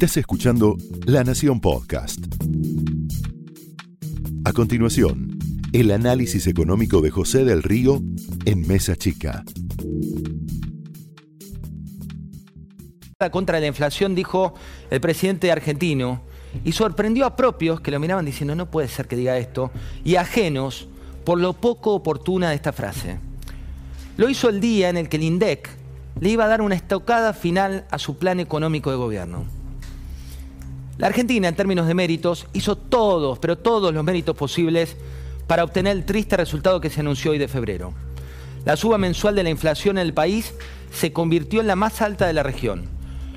[0.00, 0.76] Estás escuchando
[1.06, 2.20] La Nación Podcast.
[4.44, 5.36] A continuación,
[5.72, 8.00] el análisis económico de José del Río
[8.44, 9.42] en Mesa Chica.
[13.32, 14.54] Contra la inflación, dijo
[14.88, 16.22] el presidente argentino,
[16.62, 19.72] y sorprendió a propios que lo miraban diciendo, no puede ser que diga esto,
[20.04, 20.86] y ajenos
[21.24, 23.18] por lo poco oportuna de esta frase.
[24.16, 25.68] Lo hizo el día en el que el INDEC
[26.20, 29.57] le iba a dar una estocada final a su plan económico de gobierno.
[30.98, 34.96] La Argentina, en términos de méritos, hizo todos, pero todos los méritos posibles
[35.46, 37.94] para obtener el triste resultado que se anunció hoy de febrero.
[38.64, 40.54] La suba mensual de la inflación en el país
[40.90, 42.86] se convirtió en la más alta de la región.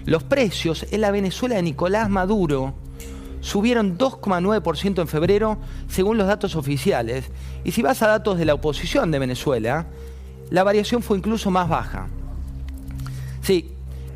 [0.05, 2.73] Los precios en la Venezuela de Nicolás Maduro
[3.41, 7.25] subieron 2,9% en febrero, según los datos oficiales.
[7.63, 9.85] Y si vas a datos de la oposición de Venezuela,
[10.49, 12.07] la variación fue incluso más baja.
[13.41, 13.71] Sí,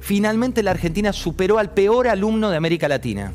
[0.05, 3.34] finalmente la Argentina superó al peor alumno de América Latina.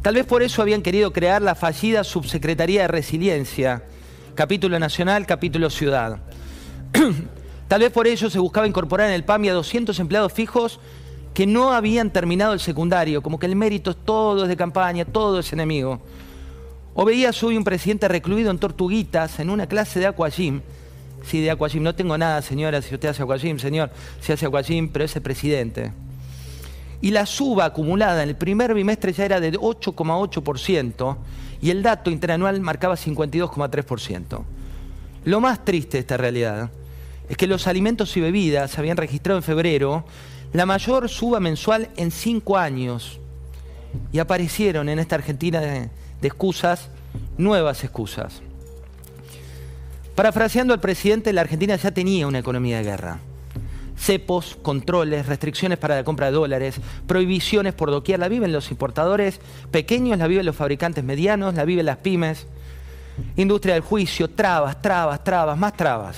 [0.00, 3.82] Tal vez por eso habían querido crear la fallida Subsecretaría de Resiliencia,
[4.36, 6.20] capítulo nacional, capítulo ciudad.
[7.68, 10.78] Tal vez por ello se buscaba incorporar en el PAMI a 200 empleados fijos
[11.34, 15.04] que no habían terminado el secundario, como que el mérito es todo es de campaña,
[15.04, 16.00] todo es enemigo.
[16.94, 20.60] O veías hoy un presidente recluido en tortuguitas en una clase de aquagym
[21.24, 21.82] Sí, de Aquagym.
[21.82, 25.22] No tengo nada, señora, si usted hace Aquagym, señor, si hace Aquagym, pero es el
[25.22, 25.92] presidente.
[27.00, 31.16] Y la suba acumulada en el primer bimestre ya era de 8,8%
[31.60, 34.42] y el dato interanual marcaba 52,3%.
[35.24, 36.70] Lo más triste de esta realidad
[37.28, 40.04] es que los alimentos y bebidas habían registrado en febrero
[40.52, 43.20] la mayor suba mensual en cinco años
[44.12, 45.90] y aparecieron en esta Argentina de
[46.22, 46.88] excusas
[47.36, 48.42] nuevas excusas.
[50.18, 53.18] Parafraseando al presidente, la Argentina ya tenía una economía de guerra.
[53.96, 58.18] Cepos, controles, restricciones para la compra de dólares, prohibiciones por doquier.
[58.18, 62.48] La viven los importadores pequeños, la viven los fabricantes medianos, la viven las pymes.
[63.36, 66.16] Industria del juicio, trabas, trabas, trabas, más trabas.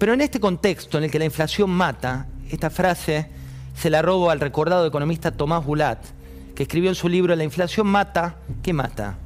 [0.00, 3.28] Pero en este contexto en el que la inflación mata, esta frase
[3.76, 6.04] se la robo al recordado economista Tomás Bulat,
[6.56, 9.18] que escribió en su libro La inflación mata, ¿qué mata?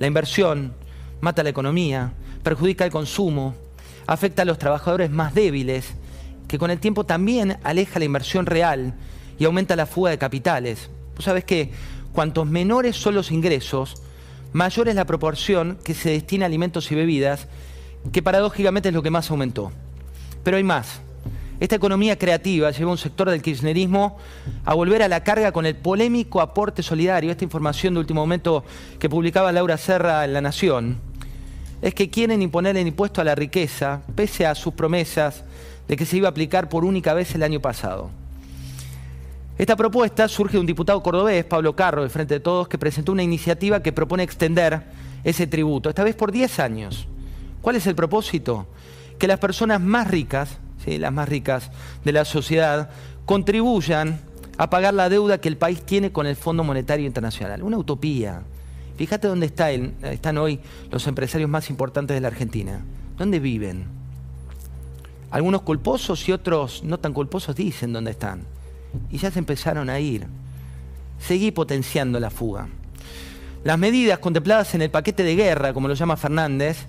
[0.00, 0.74] La inversión,
[1.20, 2.12] mata la economía,
[2.48, 3.54] perjudica el consumo,
[4.06, 5.92] afecta a los trabajadores más débiles,
[6.48, 8.94] que con el tiempo también aleja la inversión real
[9.38, 10.88] y aumenta la fuga de capitales.
[11.14, 11.72] Tú sabes que
[12.14, 14.00] cuantos menores son los ingresos,
[14.54, 17.48] mayor es la proporción que se destina a alimentos y bebidas,
[18.12, 19.70] que paradójicamente es lo que más aumentó.
[20.42, 21.02] Pero hay más.
[21.60, 24.16] Esta economía creativa lleva a un sector del kirchnerismo
[24.64, 28.64] a volver a la carga con el polémico aporte solidario, esta información de último momento
[28.98, 31.07] que publicaba Laura Serra en La Nación,
[31.82, 35.44] es que quieren imponer el impuesto a la riqueza, pese a sus promesas
[35.86, 38.10] de que se iba a aplicar por única vez el año pasado.
[39.56, 43.12] Esta propuesta surge de un diputado cordobés, Pablo Carro, de Frente de Todos, que presentó
[43.12, 44.82] una iniciativa que propone extender
[45.24, 47.08] ese tributo, esta vez por 10 años.
[47.60, 48.66] ¿Cuál es el propósito?
[49.18, 50.98] Que las personas más ricas, ¿sí?
[50.98, 51.70] las más ricas
[52.04, 52.90] de la sociedad,
[53.24, 54.20] contribuyan
[54.58, 57.62] a pagar la deuda que el país tiene con el Fondo Monetario Internacional.
[57.62, 58.42] Una utopía.
[58.98, 60.58] Fíjate dónde están hoy
[60.90, 62.84] los empresarios más importantes de la Argentina.
[63.16, 63.86] ¿Dónde viven?
[65.30, 68.42] Algunos culposos y otros no tan culposos dicen dónde están.
[69.08, 70.26] Y ya se empezaron a ir.
[71.20, 72.66] Seguí potenciando la fuga.
[73.62, 76.86] Las medidas contempladas en el paquete de guerra, como lo llama Fernández,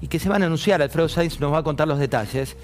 [0.00, 2.56] y que se van a anunciar, Alfredo Sainz nos va a contar los detalles,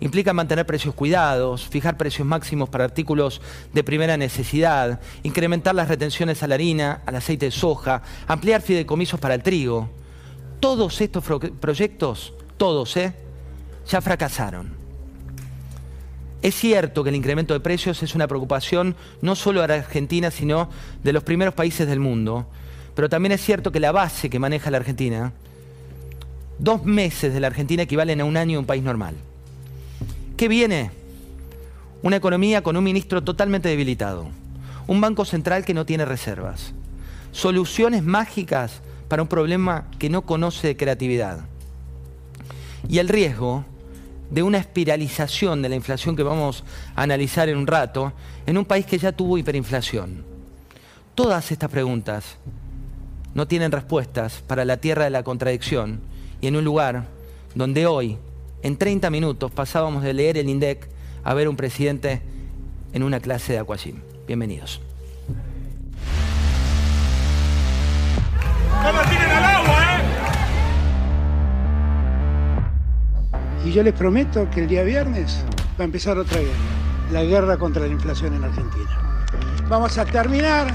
[0.00, 3.40] Implica mantener precios cuidados, fijar precios máximos para artículos
[3.72, 9.18] de primera necesidad, incrementar las retenciones a la harina, al aceite de soja, ampliar fideicomisos
[9.18, 9.88] para el trigo.
[10.60, 11.24] Todos estos
[11.60, 13.14] proyectos, todos, ¿eh?
[13.88, 14.74] ya fracasaron.
[16.42, 20.68] Es cierto que el incremento de precios es una preocupación no solo de Argentina, sino
[21.02, 22.46] de los primeros países del mundo,
[22.94, 25.32] pero también es cierto que la base que maneja la Argentina,
[26.58, 29.14] dos meses de la Argentina equivalen a un año en un país normal.
[30.36, 30.90] ¿Qué viene?
[32.02, 34.28] Una economía con un ministro totalmente debilitado,
[34.86, 36.74] un banco central que no tiene reservas,
[37.32, 41.46] soluciones mágicas para un problema que no conoce de creatividad
[42.86, 43.64] y el riesgo
[44.30, 46.64] de una espiralización de la inflación que vamos
[46.94, 48.12] a analizar en un rato
[48.44, 50.22] en un país que ya tuvo hiperinflación.
[51.14, 52.36] Todas estas preguntas
[53.32, 56.00] no tienen respuestas para la tierra de la contradicción
[56.42, 57.06] y en un lugar
[57.54, 58.18] donde hoy
[58.66, 60.88] en 30 minutos pasábamos de leer el INDEC
[61.22, 62.20] a ver un presidente
[62.92, 64.00] en una clase de aquagym.
[64.26, 64.80] Bienvenidos.
[68.84, 70.08] ¿eh?
[73.66, 75.44] Y yo les prometo que el día viernes
[75.78, 76.52] va a empezar otra guerra,
[77.12, 79.24] la guerra contra la inflación en Argentina.
[79.68, 80.66] Vamos a terminar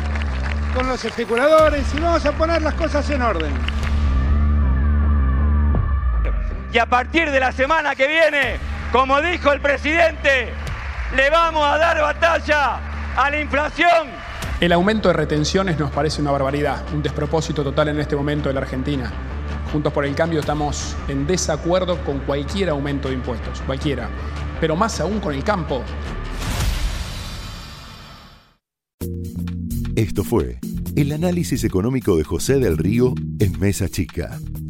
[0.74, 3.81] con los especuladores y vamos a poner las cosas en orden.
[6.74, 8.58] Y a partir de la semana que viene,
[8.92, 10.54] como dijo el presidente,
[11.16, 12.80] le vamos a dar batalla
[13.18, 14.08] a la inflación.
[14.62, 18.54] El aumento de retenciones nos parece una barbaridad, un despropósito total en este momento de
[18.54, 19.12] la Argentina.
[19.74, 24.10] Juntos por el Cambio estamos en desacuerdo con cualquier aumento de impuestos, cualquiera,
[24.62, 25.84] pero más aún con el campo.
[29.96, 30.60] Esto fue
[30.96, 34.38] el análisis económico de José del Río en Mesa Chica,